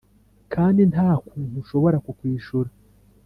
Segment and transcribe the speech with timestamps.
[0.53, 2.69] kandi nta kuntu nshobora kukwishura,